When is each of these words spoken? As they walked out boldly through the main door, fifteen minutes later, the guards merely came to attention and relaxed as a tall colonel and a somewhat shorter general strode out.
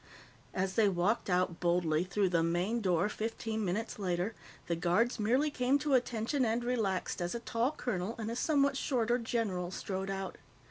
As 0.55 0.73
they 0.73 0.89
walked 0.89 1.29
out 1.29 1.59
boldly 1.59 2.03
through 2.03 2.29
the 2.29 2.41
main 2.41 2.81
door, 2.81 3.07
fifteen 3.07 3.63
minutes 3.63 3.99
later, 3.99 4.33
the 4.65 4.75
guards 4.75 5.19
merely 5.19 5.51
came 5.51 5.77
to 5.77 5.93
attention 5.93 6.43
and 6.43 6.63
relaxed 6.63 7.21
as 7.21 7.35
a 7.35 7.39
tall 7.39 7.71
colonel 7.73 8.15
and 8.17 8.31
a 8.31 8.35
somewhat 8.35 8.75
shorter 8.75 9.19
general 9.19 9.69
strode 9.69 10.09
out. 10.09 10.37